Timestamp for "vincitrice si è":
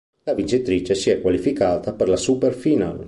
0.33-1.21